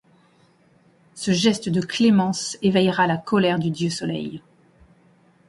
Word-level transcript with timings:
Ce 1.13 1.29
geste 1.31 1.69
de 1.69 1.79
clémence 1.79 2.57
éveillera 2.63 3.05
la 3.05 3.17
colère 3.17 3.59
du 3.59 3.69
dieu-soleil. 3.69 4.41